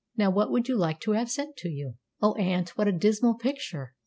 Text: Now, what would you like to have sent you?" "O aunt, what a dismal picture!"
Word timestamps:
Now, 0.17 0.31
what 0.31 0.49
would 0.49 0.67
you 0.67 0.77
like 0.77 0.99
to 1.01 1.11
have 1.11 1.29
sent 1.29 1.63
you?" 1.63 1.93
"O 2.23 2.33
aunt, 2.33 2.69
what 2.75 2.87
a 2.87 2.91
dismal 2.91 3.35
picture!" 3.35 3.93